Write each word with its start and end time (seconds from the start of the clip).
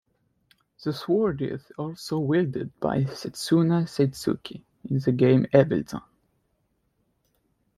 The 0.83 0.93
sword 0.93 1.43
is 1.43 1.61
also 1.77 2.17
wielded 2.17 2.71
by 2.79 3.03
Setsuna 3.03 3.83
Saizuki 3.83 4.63
in 4.89 4.97
the 4.97 5.11
game 5.11 5.45
Evil 5.53 5.83
Zone. 5.87 6.01